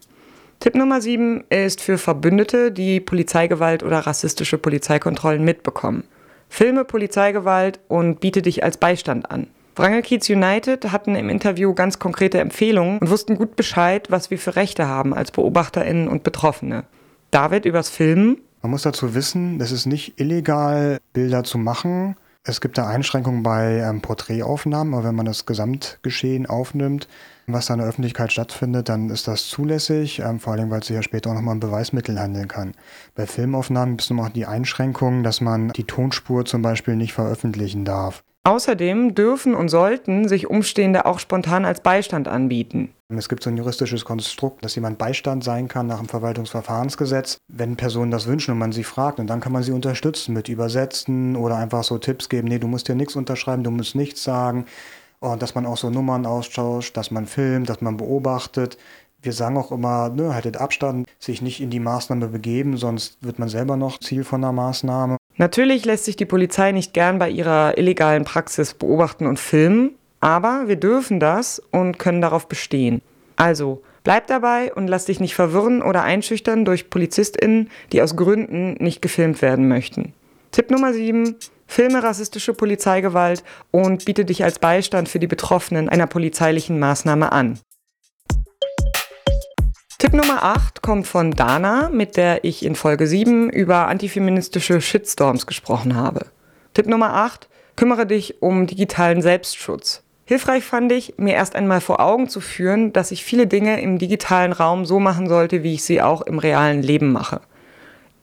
Tipp 0.64 0.76
Nummer 0.76 1.02
7 1.02 1.44
ist 1.50 1.82
für 1.82 1.98
Verbündete, 1.98 2.72
die 2.72 2.98
Polizeigewalt 2.98 3.82
oder 3.82 3.98
rassistische 3.98 4.56
Polizeikontrollen 4.56 5.44
mitbekommen. 5.44 6.04
Filme 6.48 6.86
Polizeigewalt 6.86 7.80
und 7.86 8.20
biete 8.20 8.40
dich 8.40 8.64
als 8.64 8.78
Beistand 8.78 9.30
an. 9.30 9.48
Wrangel 9.76 10.00
Kiez 10.00 10.30
United 10.30 10.90
hatten 10.90 11.16
im 11.16 11.28
Interview 11.28 11.74
ganz 11.74 11.98
konkrete 11.98 12.38
Empfehlungen 12.38 12.98
und 12.98 13.10
wussten 13.10 13.36
gut 13.36 13.56
Bescheid, 13.56 14.10
was 14.10 14.30
wir 14.30 14.38
für 14.38 14.56
Rechte 14.56 14.88
haben 14.88 15.12
als 15.12 15.32
BeobachterInnen 15.32 16.08
und 16.08 16.22
Betroffene. 16.22 16.84
David 17.30 17.66
übers 17.66 17.90
Filmen. 17.90 18.38
Man 18.62 18.70
muss 18.70 18.84
dazu 18.84 19.14
wissen, 19.14 19.60
es 19.60 19.70
ist 19.70 19.84
nicht 19.84 20.18
illegal, 20.18 20.96
Bilder 21.12 21.44
zu 21.44 21.58
machen. 21.58 22.16
Es 22.42 22.62
gibt 22.62 22.78
da 22.78 22.86
Einschränkungen 22.86 23.42
bei 23.42 23.80
ähm, 23.86 24.00
Porträtaufnahmen, 24.00 24.94
aber 24.94 25.04
wenn 25.04 25.14
man 25.14 25.26
das 25.26 25.44
Gesamtgeschehen 25.44 26.46
aufnimmt, 26.46 27.06
was 27.46 27.66
da 27.66 27.74
in 27.74 27.80
der 27.80 27.88
Öffentlichkeit 27.88 28.32
stattfindet, 28.32 28.88
dann 28.88 29.10
ist 29.10 29.28
das 29.28 29.48
zulässig, 29.48 30.20
ähm, 30.20 30.40
vor 30.40 30.54
allem 30.54 30.70
weil 30.70 30.80
es 30.80 30.86
sich 30.86 30.96
ja 30.96 31.02
später 31.02 31.30
auch 31.30 31.34
nochmal 31.34 31.54
ein 31.54 31.60
Beweismittel 31.60 32.18
handeln 32.18 32.48
kann. 32.48 32.72
Bei 33.14 33.26
Filmaufnahmen 33.26 33.96
gibt 33.96 34.02
es 34.02 34.10
noch 34.10 34.28
die 34.28 34.46
Einschränkung, 34.46 35.22
dass 35.22 35.40
man 35.40 35.68
die 35.70 35.84
Tonspur 35.84 36.44
zum 36.44 36.62
Beispiel 36.62 36.96
nicht 36.96 37.12
veröffentlichen 37.12 37.84
darf. 37.84 38.22
Außerdem 38.46 39.14
dürfen 39.14 39.54
und 39.54 39.70
sollten 39.70 40.28
sich 40.28 40.50
Umstehende 40.50 41.06
auch 41.06 41.18
spontan 41.18 41.64
als 41.64 41.80
Beistand 41.80 42.28
anbieten. 42.28 42.90
Es 43.08 43.30
gibt 43.30 43.42
so 43.42 43.48
ein 43.48 43.56
juristisches 43.56 44.04
Konstrukt, 44.04 44.62
dass 44.62 44.74
jemand 44.74 44.98
Beistand 44.98 45.42
sein 45.42 45.66
kann 45.66 45.86
nach 45.86 45.98
dem 45.98 46.08
Verwaltungsverfahrensgesetz, 46.08 47.38
wenn 47.48 47.76
Personen 47.76 48.10
das 48.10 48.26
wünschen 48.26 48.50
und 48.50 48.58
man 48.58 48.72
sie 48.72 48.84
fragt. 48.84 49.18
Und 49.18 49.28
dann 49.28 49.40
kann 49.40 49.52
man 49.52 49.62
sie 49.62 49.72
unterstützen 49.72 50.34
mit 50.34 50.50
Übersetzen 50.50 51.36
oder 51.36 51.56
einfach 51.56 51.84
so 51.84 51.96
Tipps 51.96 52.28
geben, 52.28 52.48
nee, 52.48 52.58
du 52.58 52.68
musst 52.68 52.86
dir 52.86 52.94
nichts 52.94 53.16
unterschreiben, 53.16 53.64
du 53.64 53.70
musst 53.70 53.94
nichts 53.94 54.22
sagen. 54.22 54.66
Und 55.24 55.40
dass 55.40 55.54
man 55.54 55.64
auch 55.64 55.78
so 55.78 55.88
Nummern 55.88 56.26
austauscht, 56.26 56.98
dass 56.98 57.10
man 57.10 57.24
filmt, 57.24 57.70
dass 57.70 57.80
man 57.80 57.96
beobachtet. 57.96 58.76
Wir 59.22 59.32
sagen 59.32 59.56
auch 59.56 59.72
immer, 59.72 60.10
ne, 60.10 60.34
haltet 60.34 60.58
Abstand, 60.58 61.08
sich 61.18 61.40
nicht 61.40 61.62
in 61.62 61.70
die 61.70 61.80
Maßnahme 61.80 62.28
begeben, 62.28 62.76
sonst 62.76 63.16
wird 63.22 63.38
man 63.38 63.48
selber 63.48 63.78
noch 63.78 63.98
Ziel 64.00 64.22
von 64.22 64.42
der 64.42 64.52
Maßnahme. 64.52 65.16
Natürlich 65.38 65.86
lässt 65.86 66.04
sich 66.04 66.16
die 66.16 66.26
Polizei 66.26 66.72
nicht 66.72 66.92
gern 66.92 67.18
bei 67.18 67.30
ihrer 67.30 67.78
illegalen 67.78 68.24
Praxis 68.24 68.74
beobachten 68.74 69.26
und 69.26 69.38
filmen, 69.38 69.94
aber 70.20 70.64
wir 70.66 70.76
dürfen 70.76 71.20
das 71.20 71.58
und 71.70 71.98
können 71.98 72.20
darauf 72.20 72.46
bestehen. 72.46 73.00
Also, 73.36 73.82
bleib 74.02 74.26
dabei 74.26 74.74
und 74.74 74.88
lass 74.88 75.06
dich 75.06 75.20
nicht 75.20 75.34
verwirren 75.34 75.80
oder 75.80 76.02
einschüchtern 76.02 76.66
durch 76.66 76.90
PolizistInnen, 76.90 77.70
die 77.92 78.02
aus 78.02 78.14
Gründen 78.14 78.74
nicht 78.74 79.00
gefilmt 79.00 79.40
werden 79.40 79.68
möchten. 79.68 80.12
Tipp 80.50 80.70
Nummer 80.70 80.92
7. 80.92 81.34
Filme 81.66 82.02
rassistische 82.02 82.54
Polizeigewalt 82.54 83.42
und 83.70 84.04
biete 84.04 84.24
dich 84.24 84.44
als 84.44 84.58
Beistand 84.58 85.08
für 85.08 85.18
die 85.18 85.26
Betroffenen 85.26 85.88
einer 85.88 86.06
polizeilichen 86.06 86.78
Maßnahme 86.78 87.32
an. 87.32 87.58
Tipp 89.98 90.12
Nummer 90.12 90.42
8 90.42 90.82
kommt 90.82 91.06
von 91.06 91.30
Dana, 91.30 91.88
mit 91.90 92.16
der 92.16 92.44
ich 92.44 92.64
in 92.64 92.74
Folge 92.74 93.06
7 93.06 93.48
über 93.48 93.88
antifeministische 93.88 94.80
Shitstorms 94.80 95.46
gesprochen 95.46 95.96
habe. 95.96 96.26
Tipp 96.74 96.86
Nummer 96.86 97.14
8. 97.14 97.48
Kümmere 97.76 98.06
dich 98.06 98.42
um 98.42 98.66
digitalen 98.66 99.22
Selbstschutz. 99.22 100.02
Hilfreich 100.26 100.64
fand 100.64 100.92
ich, 100.92 101.14
mir 101.16 101.34
erst 101.34 101.54
einmal 101.54 101.80
vor 101.80 102.00
Augen 102.00 102.28
zu 102.28 102.40
führen, 102.40 102.92
dass 102.92 103.10
ich 103.10 103.24
viele 103.24 103.46
Dinge 103.46 103.80
im 103.80 103.98
digitalen 103.98 104.52
Raum 104.52 104.84
so 104.84 105.00
machen 105.00 105.28
sollte, 105.28 105.62
wie 105.62 105.74
ich 105.74 105.84
sie 105.84 106.00
auch 106.00 106.22
im 106.22 106.38
realen 106.38 106.82
Leben 106.82 107.12
mache. 107.12 107.40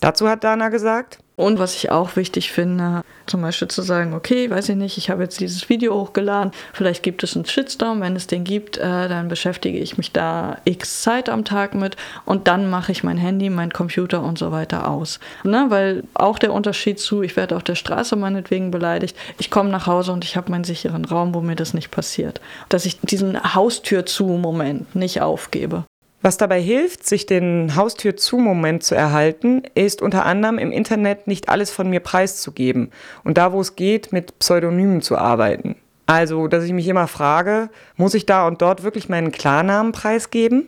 Dazu 0.01 0.27
hat 0.27 0.43
Dana 0.43 0.69
gesagt, 0.69 1.19
und 1.35 1.57
was 1.57 1.75
ich 1.75 1.89
auch 1.89 2.15
wichtig 2.15 2.51
finde, 2.51 3.03
zum 3.25 3.41
Beispiel 3.41 3.67
zu 3.67 3.81
sagen, 3.81 4.13
okay, 4.13 4.49
weiß 4.49 4.69
ich 4.69 4.75
nicht, 4.75 4.97
ich 4.97 5.09
habe 5.09 5.23
jetzt 5.23 5.39
dieses 5.39 5.69
Video 5.69 5.93
hochgeladen, 5.93 6.51
vielleicht 6.73 7.03
gibt 7.03 7.23
es 7.23 7.35
einen 7.35 7.45
Shitstorm, 7.45 8.01
wenn 8.01 8.15
es 8.15 8.27
den 8.27 8.43
gibt, 8.43 8.77
äh, 8.77 9.07
dann 9.07 9.27
beschäftige 9.27 9.77
ich 9.77 9.97
mich 9.97 10.11
da 10.11 10.57
x 10.65 11.03
Zeit 11.03 11.29
am 11.29 11.45
Tag 11.45 11.73
mit 11.73 11.97
und 12.25 12.47
dann 12.47 12.69
mache 12.69 12.91
ich 12.91 13.03
mein 13.03 13.17
Handy, 13.17 13.49
mein 13.49 13.71
Computer 13.71 14.23
und 14.23 14.37
so 14.37 14.51
weiter 14.51 14.87
aus. 14.87 15.19
Ne? 15.43 15.67
Weil 15.69 16.03
auch 16.15 16.37
der 16.37 16.53
Unterschied 16.53 16.99
zu, 16.99 17.21
ich 17.21 17.35
werde 17.35 17.55
auf 17.55 17.63
der 17.63 17.75
Straße 17.75 18.15
meinetwegen 18.15 18.71
beleidigt, 18.71 19.15
ich 19.37 19.49
komme 19.49 19.69
nach 19.69 19.87
Hause 19.87 20.11
und 20.11 20.23
ich 20.23 20.35
habe 20.35 20.51
meinen 20.51 20.63
sicheren 20.63 21.05
Raum, 21.05 21.33
wo 21.33 21.41
mir 21.41 21.55
das 21.55 21.73
nicht 21.73 21.91
passiert. 21.91 22.41
Dass 22.69 22.85
ich 22.85 22.99
diesen 23.01 23.55
Haustür 23.55 24.05
zu 24.05 24.25
Moment 24.25 24.95
nicht 24.95 25.21
aufgebe. 25.21 25.85
Was 26.23 26.37
dabei 26.37 26.61
hilft, 26.61 27.07
sich 27.07 27.25
den 27.25 27.75
Haustür-zu-Moment 27.75 28.83
zu 28.83 28.93
erhalten, 28.93 29.63
ist 29.73 30.03
unter 30.03 30.25
anderem 30.25 30.59
im 30.59 30.71
Internet 30.71 31.25
nicht 31.25 31.49
alles 31.49 31.71
von 31.71 31.89
mir 31.89 31.99
preiszugeben 31.99 32.91
und 33.23 33.39
da, 33.39 33.53
wo 33.53 33.61
es 33.61 33.75
geht, 33.75 34.13
mit 34.13 34.37
Pseudonymen 34.37 35.01
zu 35.01 35.17
arbeiten. 35.17 35.75
Also, 36.05 36.47
dass 36.47 36.63
ich 36.63 36.73
mich 36.73 36.87
immer 36.87 37.07
frage, 37.07 37.69
muss 37.95 38.13
ich 38.13 38.27
da 38.27 38.45
und 38.45 38.61
dort 38.61 38.83
wirklich 38.83 39.09
meinen 39.09 39.31
Klarnamen 39.31 39.93
preisgeben? 39.93 40.67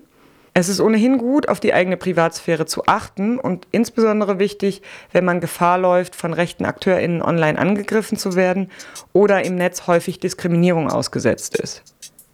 Es 0.56 0.70
ist 0.70 0.80
ohnehin 0.80 1.18
gut, 1.18 1.50
auf 1.50 1.60
die 1.60 1.74
eigene 1.74 1.98
Privatsphäre 1.98 2.66
zu 2.66 2.86
achten 2.86 3.40
und 3.40 3.68
insbesondere 3.72 4.40
wichtig, 4.40 4.82
wenn 5.12 5.26
man 5.26 5.42
Gefahr 5.42 5.78
läuft, 5.78 6.16
von 6.16 6.34
rechten 6.34 6.66
AkteurInnen 6.66 7.22
online 7.22 7.60
angegriffen 7.60 8.18
zu 8.18 8.36
werden 8.36 8.72
oder 9.14 9.44
im 9.44 9.56
Netz 9.56 9.86
häufig 9.86 10.20
Diskriminierung 10.20 10.90
ausgesetzt 10.90 11.58
ist. 11.58 11.84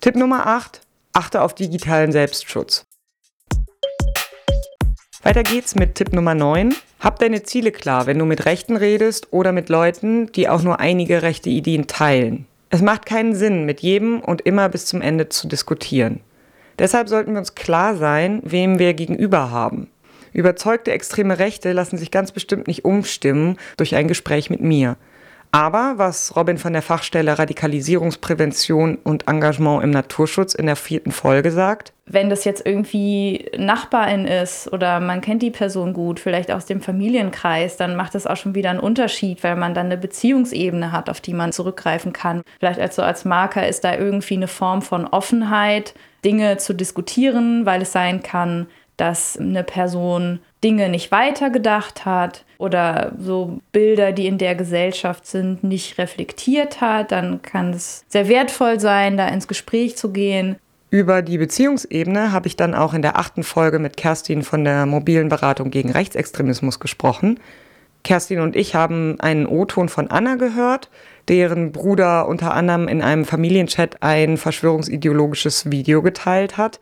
Tipp 0.01 0.15
Nummer 0.15 0.47
8. 0.47 0.81
Achte 1.13 1.41
auf 1.41 1.55
digitalen 1.55 2.11
Selbstschutz. 2.11 2.88
Weiter 5.21 5.43
geht's 5.43 5.75
mit 5.75 5.95
Tipp 5.95 6.13
Nummer 6.13 6.33
9. 6.33 6.73
Hab 7.01 7.19
deine 7.19 7.43
Ziele 7.43 7.73
klar, 7.73 8.05
wenn 8.05 8.17
du 8.17 8.23
mit 8.23 8.45
Rechten 8.45 8.77
redest 8.77 9.27
oder 9.31 9.51
mit 9.51 9.67
Leuten, 9.67 10.31
die 10.31 10.47
auch 10.47 10.63
nur 10.63 10.79
einige 10.79 11.21
rechte 11.23 11.49
Ideen 11.49 11.87
teilen. 11.87 12.45
Es 12.69 12.81
macht 12.81 13.05
keinen 13.05 13.35
Sinn, 13.35 13.65
mit 13.65 13.81
jedem 13.81 14.21
und 14.21 14.39
immer 14.41 14.69
bis 14.69 14.85
zum 14.85 15.01
Ende 15.01 15.27
zu 15.27 15.49
diskutieren. 15.49 16.21
Deshalb 16.77 17.09
sollten 17.09 17.33
wir 17.33 17.39
uns 17.39 17.53
klar 17.53 17.97
sein, 17.97 18.39
wem 18.45 18.79
wir 18.79 18.93
gegenüber 18.93 19.51
haben. 19.51 19.89
Überzeugte 20.31 20.93
extreme 20.93 21.37
Rechte 21.37 21.73
lassen 21.73 21.97
sich 21.97 22.11
ganz 22.11 22.31
bestimmt 22.31 22.67
nicht 22.67 22.85
umstimmen 22.85 23.57
durch 23.75 23.95
ein 23.95 24.07
Gespräch 24.07 24.49
mit 24.49 24.61
mir. 24.61 24.95
Aber 25.51 25.93
was 25.97 26.35
Robin 26.35 26.59
von 26.59 26.73
der 26.73 26.83
Fachstelle 26.83 27.39
Radikalisierungsprävention 27.39 28.97
und 29.03 29.27
Engagement 29.27 29.83
im 29.83 29.89
Naturschutz 29.89 30.53
in 30.53 30.67
der 30.67 30.75
vierten 30.75 31.11
Folge 31.11 31.51
sagt, 31.51 31.91
wenn 32.05 32.29
das 32.29 32.43
jetzt 32.43 32.65
irgendwie 32.65 33.49
Nachbarin 33.57 34.25
ist 34.25 34.71
oder 34.73 34.99
man 34.99 35.21
kennt 35.21 35.43
die 35.43 35.51
Person 35.51 35.93
gut, 35.93 36.19
vielleicht 36.19 36.51
aus 36.51 36.65
dem 36.65 36.81
Familienkreis, 36.81 37.77
dann 37.77 37.95
macht 37.95 38.15
das 38.15 38.25
auch 38.25 38.37
schon 38.37 38.55
wieder 38.55 38.71
einen 38.71 38.79
Unterschied, 38.79 39.43
weil 39.43 39.55
man 39.55 39.75
dann 39.75 39.87
eine 39.87 39.97
Beziehungsebene 39.97 40.91
hat, 40.91 41.09
auf 41.09 41.21
die 41.21 41.33
man 41.33 41.51
zurückgreifen 41.51 42.11
kann. 42.11 42.41
Vielleicht 42.59 42.79
als 42.79 42.95
so 42.95 43.03
als 43.03 43.25
Marker 43.25 43.67
ist 43.67 43.83
da 43.83 43.95
irgendwie 43.95 44.35
eine 44.35 44.47
Form 44.47 44.81
von 44.81 45.05
Offenheit, 45.05 45.93
Dinge 46.25 46.57
zu 46.57 46.73
diskutieren, 46.73 47.65
weil 47.65 47.83
es 47.83 47.91
sein 47.91 48.23
kann, 48.23 48.67
dass 48.97 49.37
eine 49.37 49.63
Person 49.63 50.39
Dinge 50.63 50.89
nicht 50.89 51.11
weitergedacht 51.11 52.05
hat 52.05 52.43
oder 52.57 53.13
so 53.17 53.59
Bilder, 53.71 54.11
die 54.11 54.27
in 54.27 54.37
der 54.37 54.55
Gesellschaft 54.55 55.25
sind, 55.25 55.63
nicht 55.63 55.97
reflektiert 55.97 56.81
hat, 56.81 57.11
dann 57.11 57.41
kann 57.41 57.71
es 57.71 58.03
sehr 58.09 58.27
wertvoll 58.27 58.79
sein, 58.79 59.17
da 59.17 59.27
ins 59.27 59.47
Gespräch 59.47 59.95
zu 59.95 60.11
gehen. 60.11 60.57
Über 60.91 61.21
die 61.21 61.37
Beziehungsebene 61.37 62.31
habe 62.31 62.47
ich 62.47 62.55
dann 62.55 62.73
auch 62.73 62.93
in 62.93 63.03
der 63.03 63.17
achten 63.17 63.43
Folge 63.43 63.79
mit 63.79 63.95
Kerstin 63.95 64.41
von 64.41 64.63
der 64.63 64.85
mobilen 64.85 65.29
Beratung 65.29 65.69
gegen 65.69 65.91
Rechtsextremismus 65.91 66.79
gesprochen. 66.79 67.39
Kerstin 68.03 68.39
und 68.39 68.55
ich 68.55 68.75
haben 68.75 69.19
einen 69.19 69.45
O-Ton 69.45 69.87
von 69.87 70.09
Anna 70.09 70.35
gehört, 70.35 70.89
deren 71.27 71.71
Bruder 71.71 72.27
unter 72.27 72.53
anderem 72.53 72.87
in 72.87 73.01
einem 73.01 73.25
Familienchat 73.25 74.01
ein 74.01 74.37
verschwörungsideologisches 74.37 75.69
Video 75.69 76.01
geteilt 76.01 76.57
hat, 76.57 76.79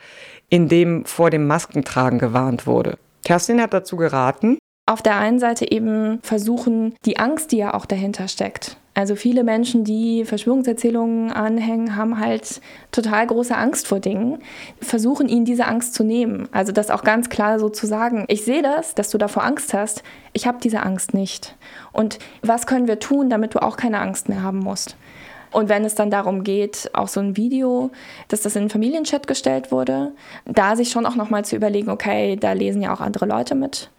in 0.50 0.70
dem 0.70 1.06
vor 1.06 1.30
dem 1.30 1.46
Maskentragen 1.48 2.20
gewarnt 2.20 2.66
wurde. 2.66 2.98
Kerstin 3.28 3.62
hat 3.62 3.74
dazu 3.74 3.98
geraten, 3.98 4.58
auf 4.86 5.02
der 5.02 5.18
einen 5.18 5.40
Seite 5.40 5.70
eben 5.70 6.20
versuchen, 6.24 6.96
die 7.04 7.20
Angst, 7.20 7.52
die 7.52 7.58
ja 7.58 7.74
auch 7.74 7.86
dahinter 7.86 8.30
steckt. 8.30 8.78
Also 8.94 9.18
viele 9.18 9.44
Menschen, 9.44 9.84
die 9.84 10.24
Verschwörungserzählungen 10.24 11.34
anhängen, 11.34 11.98
haben 11.98 12.22
halt 12.22 12.62
total 12.94 13.28
große 13.28 13.54
Angst 13.54 13.86
vor 13.86 14.00
Dingen, 14.00 14.40
versuchen 14.82 15.28
ihnen 15.28 15.44
diese 15.44 15.66
Angst 15.66 15.94
zu 15.94 16.06
nehmen. 16.06 16.48
Also 16.54 16.72
das 16.72 16.90
auch 16.90 17.04
ganz 17.04 17.28
klar 17.28 17.60
so 17.60 17.68
zu 17.68 17.86
sagen, 17.86 18.24
ich 18.30 18.46
sehe 18.46 18.62
das, 18.62 18.96
dass 18.96 19.10
du 19.10 19.18
davor 19.18 19.44
Angst 19.44 19.74
hast, 19.74 20.04
ich 20.32 20.48
habe 20.48 20.60
diese 20.64 20.82
Angst 20.84 21.14
nicht. 21.14 21.58
Und 21.92 22.20
was 22.44 22.66
können 22.66 22.88
wir 22.88 23.00
tun, 23.00 23.30
damit 23.30 23.56
du 23.56 23.62
auch 23.62 23.76
keine 23.76 24.00
Angst 24.00 24.30
mehr 24.30 24.42
haben 24.42 24.60
musst? 24.60 24.96
Und 25.58 25.70
wenn 25.70 25.86
es 25.86 25.96
dann 25.96 26.12
darum 26.12 26.44
geht, 26.44 26.92
auch 26.94 27.08
so 27.08 27.20
ein 27.20 27.36
Video, 27.36 27.90
dass 28.28 28.42
das 28.42 28.56
in 28.56 28.66
den 28.66 28.70
Familienchat 28.70 29.26
gestellt 29.26 29.72
wurde, 29.72 30.12
da 30.46 30.76
sich 30.76 30.92
schon 30.92 31.08
auch 31.08 31.16
nochmal 31.16 31.46
zu 31.46 31.56
überlegen, 31.56 31.90
okay, 31.90 32.36
da 32.36 32.52
lesen 32.52 32.84
ja 32.84 32.94
auch 32.94 33.02
andere 33.02 33.26
Leute 33.26 33.56
mit 33.56 33.90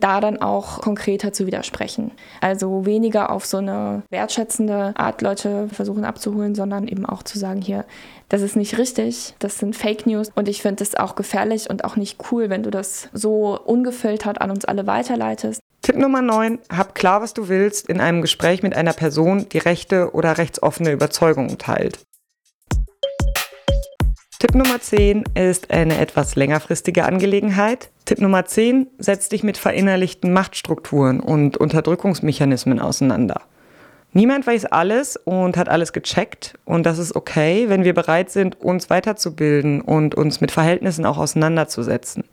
da 0.00 0.20
dann 0.20 0.42
auch 0.42 0.80
konkreter 0.80 1.32
zu 1.32 1.46
widersprechen. 1.46 2.10
Also 2.40 2.84
weniger 2.84 3.30
auf 3.30 3.46
so 3.46 3.58
eine 3.58 4.02
wertschätzende 4.10 4.92
Art 4.96 5.22
Leute 5.22 5.68
versuchen 5.68 6.04
abzuholen, 6.04 6.56
sondern 6.56 6.88
eben 6.88 7.06
auch 7.06 7.22
zu 7.22 7.38
sagen, 7.38 7.62
hier, 7.62 7.84
das 8.28 8.42
ist 8.42 8.56
nicht 8.56 8.76
richtig, 8.76 9.34
das 9.38 9.60
sind 9.60 9.76
Fake 9.76 10.04
News 10.06 10.32
und 10.34 10.48
ich 10.48 10.62
finde 10.62 10.82
es 10.82 10.96
auch 10.96 11.14
gefährlich 11.14 11.70
und 11.70 11.84
auch 11.84 11.94
nicht 11.94 12.18
cool, 12.32 12.50
wenn 12.50 12.64
du 12.64 12.72
das 12.72 13.08
so 13.12 13.56
ungefiltert 13.64 14.40
an 14.40 14.50
uns 14.50 14.64
alle 14.64 14.88
weiterleitest. 14.88 15.60
Tipp 15.84 15.98
Nummer 15.98 16.22
9. 16.22 16.60
Hab 16.74 16.94
klar, 16.94 17.20
was 17.20 17.34
du 17.34 17.50
willst 17.50 17.90
in 17.90 18.00
einem 18.00 18.22
Gespräch 18.22 18.62
mit 18.62 18.74
einer 18.74 18.94
Person, 18.94 19.50
die 19.50 19.58
rechte 19.58 20.14
oder 20.14 20.38
rechtsoffene 20.38 20.90
Überzeugungen 20.90 21.58
teilt. 21.58 21.98
Tipp 24.38 24.54
Nummer 24.54 24.80
10 24.80 25.24
ist 25.34 25.70
eine 25.70 25.98
etwas 25.98 26.36
längerfristige 26.36 27.04
Angelegenheit. 27.04 27.90
Tipp 28.06 28.18
Nummer 28.22 28.46
10 28.46 28.86
setzt 28.96 29.32
dich 29.32 29.42
mit 29.42 29.58
verinnerlichten 29.58 30.32
Machtstrukturen 30.32 31.20
und 31.20 31.58
Unterdrückungsmechanismen 31.58 32.80
auseinander. 32.80 33.42
Niemand 34.14 34.46
weiß 34.46 34.64
alles 34.64 35.18
und 35.18 35.58
hat 35.58 35.68
alles 35.68 35.92
gecheckt 35.92 36.54
und 36.64 36.86
das 36.86 36.96
ist 36.96 37.14
okay, 37.14 37.68
wenn 37.68 37.84
wir 37.84 37.92
bereit 37.92 38.30
sind, 38.30 38.58
uns 38.58 38.88
weiterzubilden 38.88 39.82
und 39.82 40.14
uns 40.14 40.40
mit 40.40 40.50
Verhältnissen 40.50 41.04
auch 41.04 41.18
auseinanderzusetzen. 41.18 42.24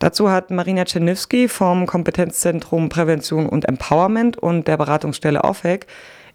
Dazu 0.00 0.30
hat 0.30 0.50
Marina 0.50 0.86
Czerniewski 0.86 1.46
vom 1.46 1.84
Kompetenzzentrum 1.84 2.88
Prävention 2.88 3.46
und 3.46 3.68
Empowerment 3.68 4.38
und 4.38 4.66
der 4.66 4.78
Beratungsstelle 4.78 5.44
OFEC 5.44 5.86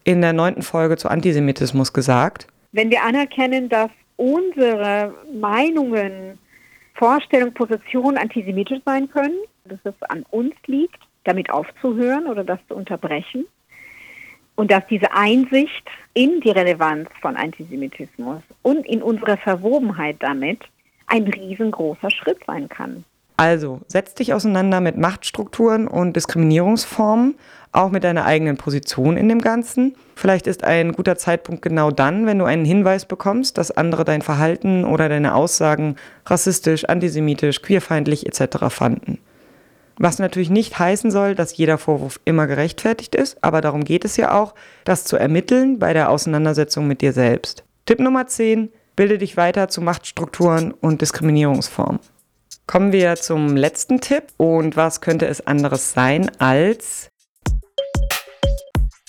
in 0.03 0.21
der 0.21 0.33
neunten 0.33 0.61
Folge 0.61 0.97
zu 0.97 1.09
Antisemitismus 1.09 1.91
gesagt. 1.91 2.45
Wenn 2.73 2.91
wir 2.91 3.01
anerkennen, 3.01 3.67
dass 3.67 3.89
unsere 4.17 5.15
Meinungen, 5.33 6.37
Vorstellungen, 6.93 7.55
Positionen 7.55 8.19
antisemitisch 8.19 8.81
sein 8.85 9.09
können, 9.09 9.39
dass 9.63 9.79
es 9.83 9.95
an 10.09 10.23
uns 10.29 10.53
liegt, 10.67 10.99
damit 11.23 11.49
aufzuhören 11.49 12.27
oder 12.27 12.43
das 12.43 12.59
zu 12.67 12.75
unterbrechen, 12.75 13.45
und 14.53 14.69
dass 14.69 14.85
diese 14.87 15.11
Einsicht 15.11 15.89
in 16.13 16.39
die 16.39 16.51
Relevanz 16.51 17.09
von 17.19 17.35
Antisemitismus 17.35 18.43
und 18.61 18.85
in 18.85 19.01
unsere 19.01 19.37
Verwobenheit 19.37 20.17
damit 20.19 20.59
ein 21.07 21.23
riesengroßer 21.23 22.11
Schritt 22.11 22.37
sein 22.45 22.69
kann. 22.69 23.03
Also, 23.37 23.81
setz 23.87 24.13
dich 24.13 24.33
auseinander 24.33 24.79
mit 24.79 24.97
Machtstrukturen 24.97 25.87
und 25.87 26.15
Diskriminierungsformen, 26.15 27.35
auch 27.73 27.91
mit 27.91 28.05
deiner 28.05 28.25
eigenen 28.25 28.55
Position 28.55 29.17
in 29.17 29.27
dem 29.27 29.41
Ganzen. 29.41 29.95
Vielleicht 30.15 30.47
ist 30.47 30.63
ein 30.63 30.93
guter 30.93 31.17
Zeitpunkt 31.17 31.61
genau 31.61 31.91
dann, 31.91 32.25
wenn 32.25 32.39
du 32.39 32.45
einen 32.45 32.63
Hinweis 32.63 33.05
bekommst, 33.05 33.57
dass 33.57 33.71
andere 33.71 34.05
dein 34.05 34.21
Verhalten 34.21 34.85
oder 34.85 35.09
deine 35.09 35.35
Aussagen 35.35 35.97
rassistisch, 36.25 36.85
antisemitisch, 36.85 37.61
queerfeindlich 37.61 38.25
etc. 38.25 38.67
fanden. 38.69 39.19
Was 39.97 40.19
natürlich 40.19 40.49
nicht 40.49 40.79
heißen 40.79 41.11
soll, 41.11 41.35
dass 41.35 41.57
jeder 41.57 41.77
Vorwurf 41.77 42.19
immer 42.25 42.47
gerechtfertigt 42.47 43.15
ist, 43.15 43.37
aber 43.43 43.61
darum 43.61 43.83
geht 43.83 44.05
es 44.05 44.17
ja 44.17 44.33
auch, 44.33 44.53
das 44.83 45.03
zu 45.03 45.17
ermitteln 45.17 45.79
bei 45.79 45.93
der 45.93 46.09
Auseinandersetzung 46.09 46.87
mit 46.87 47.01
dir 47.01 47.13
selbst. 47.13 47.63
Tipp 47.85 47.99
Nummer 47.99 48.27
10, 48.27 48.69
bilde 48.95 49.17
dich 49.17 49.37
weiter 49.37 49.67
zu 49.67 49.81
Machtstrukturen 49.81 50.71
und 50.71 51.01
Diskriminierungsformen. 51.01 51.99
Kommen 52.67 52.91
wir 52.91 53.15
zum 53.15 53.55
letzten 53.55 54.01
Tipp 54.01 54.23
und 54.37 54.75
was 54.75 54.99
könnte 54.99 55.27
es 55.27 55.45
anderes 55.45 55.93
sein 55.93 56.31
als 56.39 57.09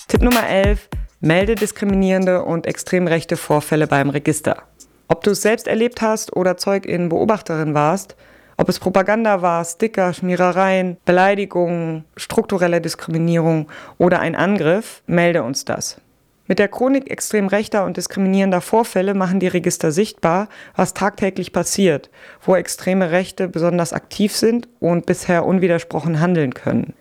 Tipp 0.07 0.21
Nummer 0.21 0.47
11, 0.47 0.87
melde 1.21 1.55
diskriminierende 1.55 2.43
und 2.43 2.67
extrem 2.67 3.07
rechte 3.07 3.35
Vorfälle 3.35 3.87
beim 3.87 4.11
Register. 4.11 4.61
Ob 5.07 5.23
du 5.23 5.31
es 5.31 5.41
selbst 5.41 5.67
erlebt 5.67 6.01
hast 6.01 6.35
oder 6.35 6.57
Zeugin, 6.57 7.09
Beobachterin 7.09 7.73
warst, 7.73 8.15
ob 8.57 8.69
es 8.69 8.79
Propaganda 8.79 9.41
war, 9.41 9.65
Sticker, 9.65 10.13
Schmierereien, 10.13 10.97
Beleidigungen, 11.03 12.05
strukturelle 12.15 12.79
Diskriminierung 12.79 13.69
oder 13.97 14.19
ein 14.19 14.35
Angriff, 14.35 15.01
melde 15.07 15.41
uns 15.41 15.65
das. 15.65 15.99
Mit 16.47 16.59
der 16.59 16.69
Chronik 16.69 17.11
extrem 17.11 17.47
rechter 17.47 17.85
und 17.85 17.97
diskriminierender 17.97 18.61
Vorfälle 18.61 19.13
machen 19.13 19.41
die 19.41 19.47
Register 19.47 19.91
sichtbar, 19.91 20.47
was 20.75 20.93
tagtäglich 20.93 21.51
passiert, 21.51 22.09
wo 22.41 22.55
extreme 22.55 23.11
Rechte 23.11 23.49
besonders 23.49 23.91
aktiv 23.91 24.33
sind 24.33 24.69
und 24.79 25.05
bisher 25.05 25.45
unwidersprochen 25.45 26.21
handeln 26.21 26.53
können. 26.53 26.93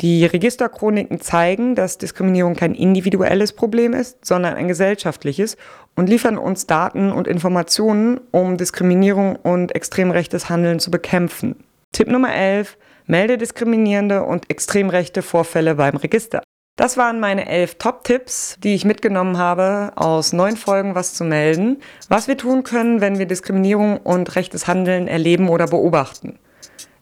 Die 0.00 0.24
Registerchroniken 0.24 1.20
zeigen, 1.20 1.76
dass 1.76 1.96
Diskriminierung 1.96 2.56
kein 2.56 2.74
individuelles 2.74 3.52
Problem 3.52 3.92
ist, 3.92 4.24
sondern 4.24 4.54
ein 4.54 4.66
gesellschaftliches 4.66 5.56
und 5.94 6.08
liefern 6.08 6.38
uns 6.38 6.66
Daten 6.66 7.12
und 7.12 7.28
Informationen, 7.28 8.20
um 8.32 8.56
Diskriminierung 8.56 9.36
und 9.36 9.76
extrem 9.76 10.10
rechtes 10.10 10.48
Handeln 10.48 10.80
zu 10.80 10.90
bekämpfen. 10.90 11.62
Tipp 11.92 12.08
Nummer 12.08 12.34
11. 12.34 12.78
Melde 13.06 13.38
diskriminierende 13.38 14.24
und 14.24 14.50
extrem 14.50 14.90
rechte 14.90 15.22
Vorfälle 15.22 15.76
beim 15.76 15.96
Register. 15.96 16.42
Das 16.82 16.96
waren 16.96 17.20
meine 17.20 17.48
elf 17.48 17.76
Top-Tipps, 17.76 18.56
die 18.58 18.74
ich 18.74 18.84
mitgenommen 18.84 19.38
habe 19.38 19.92
aus 19.94 20.32
neun 20.32 20.56
Folgen 20.56 20.96
Was 20.96 21.14
zu 21.14 21.22
melden, 21.22 21.80
was 22.08 22.26
wir 22.26 22.36
tun 22.36 22.64
können, 22.64 23.00
wenn 23.00 23.20
wir 23.20 23.26
Diskriminierung 23.26 23.98
und 23.98 24.34
rechtes 24.34 24.66
Handeln 24.66 25.06
erleben 25.06 25.48
oder 25.48 25.68
beobachten. 25.68 26.40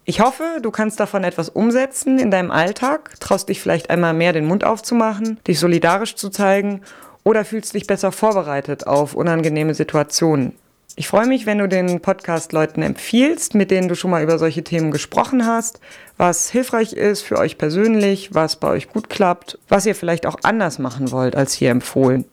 Ich 0.04 0.20
hoffe, 0.20 0.58
du 0.60 0.70
kannst 0.70 1.00
davon 1.00 1.24
etwas 1.24 1.48
umsetzen 1.48 2.18
in 2.18 2.30
deinem 2.30 2.50
Alltag, 2.50 3.14
traust 3.20 3.48
dich 3.48 3.62
vielleicht 3.62 3.88
einmal 3.88 4.12
mehr 4.12 4.34
den 4.34 4.44
Mund 4.44 4.64
aufzumachen, 4.64 5.40
dich 5.48 5.58
solidarisch 5.58 6.14
zu 6.14 6.28
zeigen 6.28 6.82
oder 7.24 7.46
fühlst 7.46 7.72
dich 7.72 7.86
besser 7.86 8.12
vorbereitet 8.12 8.86
auf 8.86 9.14
unangenehme 9.14 9.72
Situationen. 9.72 10.59
Ich 10.96 11.08
freue 11.08 11.26
mich, 11.26 11.46
wenn 11.46 11.58
du 11.58 11.68
den 11.68 12.00
Podcast 12.00 12.52
Leuten 12.52 12.82
empfiehlst, 12.82 13.54
mit 13.54 13.70
denen 13.70 13.88
du 13.88 13.94
schon 13.94 14.10
mal 14.10 14.22
über 14.22 14.38
solche 14.38 14.64
Themen 14.64 14.90
gesprochen 14.90 15.46
hast, 15.46 15.80
was 16.16 16.50
hilfreich 16.50 16.92
ist 16.92 17.22
für 17.22 17.38
euch 17.38 17.58
persönlich, 17.58 18.34
was 18.34 18.56
bei 18.56 18.68
euch 18.68 18.88
gut 18.88 19.08
klappt, 19.08 19.58
was 19.68 19.86
ihr 19.86 19.94
vielleicht 19.94 20.26
auch 20.26 20.36
anders 20.42 20.78
machen 20.78 21.10
wollt 21.10 21.36
als 21.36 21.54
hier 21.54 21.70
empfohlen. 21.70 22.24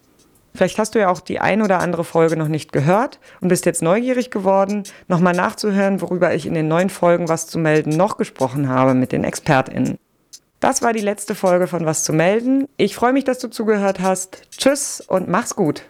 Vielleicht 0.58 0.80
hast 0.80 0.96
du 0.96 1.00
ja 1.00 1.10
auch 1.10 1.20
die 1.20 1.40
ein 1.40 1.62
oder 1.62 1.80
andere 1.80 2.04
Folge 2.04 2.36
noch 2.36 2.48
nicht 2.48 2.72
gehört 2.72 3.20
und 3.42 3.50
bist 3.50 3.68
jetzt 3.68 3.84
neugierig 3.84 4.32
geworden, 4.32 4.84
nochmal 5.08 5.34
nachzuhören, 5.34 6.02
worüber 6.02 6.34
ich 6.34 6.48
in 6.48 6.56
den 6.56 6.68
neuen 6.68 6.90
Folgen 6.90 7.30
Was 7.30 7.46
zu 7.46 7.60
melden 7.60 7.96
noch 7.96 8.18
gesprochen 8.18 8.68
habe 8.68 8.96
mit 8.96 9.12
den 9.12 9.24
ExpertInnen. 9.24 10.00
Das 10.60 10.82
war 10.82 10.94
die 10.94 11.02
letzte 11.02 11.36
Folge 11.36 11.68
von 11.68 11.86
Was 11.86 12.04
zu 12.04 12.12
melden. 12.12 12.68
Ich 12.78 12.96
freue 12.96 13.14
mich, 13.14 13.24
dass 13.24 13.38
du 13.38 13.50
zugehört 13.50 14.00
hast. 14.00 14.42
Tschüss 14.58 15.04
und 15.08 15.28
mach's 15.28 15.56
gut. 15.56 15.84